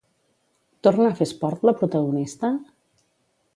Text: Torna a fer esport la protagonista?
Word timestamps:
Torna 0.87 1.09
a 1.09 1.17
fer 1.19 1.27
esport 1.29 1.69
la 1.71 1.75
protagonista? 1.83 2.53